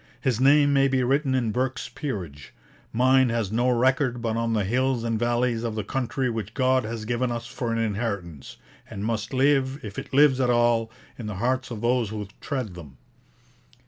[0.19, 2.55] His name may be written in Burke's Peerage;
[2.91, 6.83] mine has no record but on the hills and valleys of the country which God
[6.85, 8.57] has given us for an inheritance,
[8.89, 12.73] and must live, if it lives at all, in the hearts of those who tread
[12.73, 12.97] them.